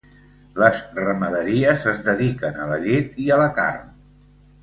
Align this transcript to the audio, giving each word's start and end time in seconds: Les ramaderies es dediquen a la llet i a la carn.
Les 0.61 0.79
ramaderies 0.99 1.85
es 1.91 2.01
dediquen 2.07 2.57
a 2.63 2.65
la 2.71 2.79
llet 2.87 3.19
i 3.27 3.27
a 3.35 3.37
la 3.43 3.51
carn. 3.59 3.93